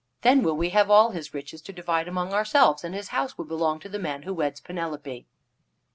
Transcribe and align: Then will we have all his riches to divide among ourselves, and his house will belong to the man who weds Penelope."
Then 0.23 0.41
will 0.41 0.57
we 0.57 0.69
have 0.69 0.89
all 0.89 1.11
his 1.11 1.31
riches 1.35 1.61
to 1.61 1.71
divide 1.71 2.07
among 2.07 2.33
ourselves, 2.33 2.83
and 2.83 2.95
his 2.95 3.09
house 3.09 3.37
will 3.37 3.45
belong 3.45 3.77
to 3.81 3.87
the 3.89 3.99
man 3.99 4.23
who 4.23 4.33
weds 4.33 4.59
Penelope." 4.59 5.27